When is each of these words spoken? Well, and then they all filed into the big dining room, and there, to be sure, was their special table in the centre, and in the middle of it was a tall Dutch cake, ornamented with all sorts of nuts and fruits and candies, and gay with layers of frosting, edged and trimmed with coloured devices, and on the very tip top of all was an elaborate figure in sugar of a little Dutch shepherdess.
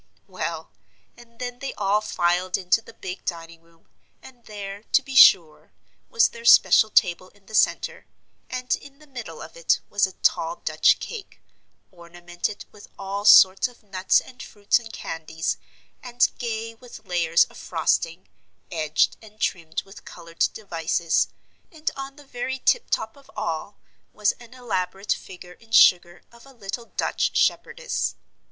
Well, 0.25 0.71
and 1.15 1.37
then 1.37 1.59
they 1.59 1.75
all 1.75 2.01
filed 2.01 2.57
into 2.57 2.81
the 2.81 2.95
big 2.95 3.23
dining 3.23 3.61
room, 3.61 3.87
and 4.23 4.45
there, 4.45 4.81
to 4.93 5.03
be 5.03 5.13
sure, 5.13 5.73
was 6.09 6.29
their 6.29 6.43
special 6.43 6.89
table 6.89 7.29
in 7.29 7.45
the 7.45 7.53
centre, 7.53 8.07
and 8.49 8.75
in 8.77 8.97
the 8.97 9.05
middle 9.05 9.43
of 9.43 9.55
it 9.55 9.79
was 9.91 10.07
a 10.07 10.13
tall 10.23 10.55
Dutch 10.55 10.99
cake, 10.99 11.39
ornamented 11.91 12.65
with 12.71 12.87
all 12.97 13.25
sorts 13.25 13.67
of 13.67 13.83
nuts 13.83 14.19
and 14.19 14.41
fruits 14.41 14.79
and 14.79 14.91
candies, 14.91 15.57
and 16.01 16.31
gay 16.39 16.73
with 16.73 17.05
layers 17.05 17.43
of 17.43 17.57
frosting, 17.59 18.27
edged 18.71 19.17
and 19.21 19.39
trimmed 19.39 19.83
with 19.83 20.03
coloured 20.03 20.47
devices, 20.51 21.27
and 21.71 21.91
on 21.95 22.15
the 22.15 22.25
very 22.25 22.57
tip 22.57 22.89
top 22.89 23.15
of 23.15 23.29
all 23.35 23.77
was 24.13 24.31
an 24.39 24.55
elaborate 24.55 25.13
figure 25.13 25.53
in 25.53 25.69
sugar 25.69 26.23
of 26.31 26.47
a 26.47 26.53
little 26.53 26.85
Dutch 26.85 27.37
shepherdess. 27.37 28.15